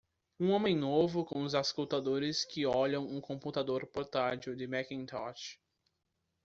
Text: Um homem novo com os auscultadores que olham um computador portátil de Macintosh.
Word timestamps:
Um 0.39 0.49
homem 0.49 0.75
novo 0.75 1.23
com 1.23 1.43
os 1.43 1.53
auscultadores 1.53 2.43
que 2.43 2.65
olham 2.65 3.05
um 3.05 3.21
computador 3.21 3.85
portátil 3.85 4.55
de 4.55 4.65
Macintosh. 4.65 5.59